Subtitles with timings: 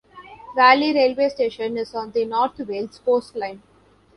[0.55, 3.61] Valley railway station is on the North Wales Coast Line.